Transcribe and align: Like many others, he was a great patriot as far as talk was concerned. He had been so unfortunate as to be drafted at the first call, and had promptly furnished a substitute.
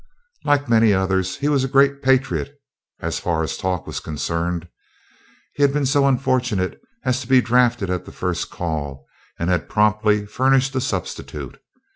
Like 0.43 0.67
many 0.67 0.93
others, 0.95 1.37
he 1.37 1.47
was 1.47 1.63
a 1.63 1.67
great 1.67 2.01
patriot 2.01 2.59
as 3.01 3.19
far 3.19 3.43
as 3.43 3.55
talk 3.55 3.85
was 3.85 3.99
concerned. 3.99 4.67
He 5.53 5.61
had 5.61 5.71
been 5.73 5.85
so 5.85 6.07
unfortunate 6.07 6.81
as 7.05 7.21
to 7.21 7.27
be 7.27 7.39
drafted 7.39 7.91
at 7.91 8.05
the 8.05 8.11
first 8.11 8.49
call, 8.49 9.05
and 9.37 9.51
had 9.51 9.69
promptly 9.69 10.25
furnished 10.25 10.73
a 10.75 10.81
substitute. 10.81 11.61